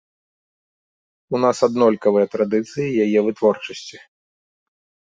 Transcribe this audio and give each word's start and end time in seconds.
У 1.35 1.41
нас 1.43 1.57
аднолькавыя 1.69 2.25
традыцыі 2.33 2.97
яе 3.07 3.19
вытворчасці. 3.31 3.97